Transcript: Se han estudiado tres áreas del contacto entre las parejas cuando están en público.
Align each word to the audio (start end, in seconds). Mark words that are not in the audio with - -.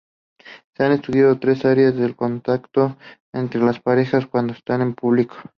Se 0.75 0.83
han 0.83 0.93
estudiado 0.93 1.37
tres 1.37 1.63
áreas 1.63 1.95
del 1.95 2.15
contacto 2.15 2.97
entre 3.33 3.61
las 3.61 3.79
parejas 3.79 4.25
cuando 4.25 4.53
están 4.53 4.81
en 4.81 4.95
público. 4.95 5.35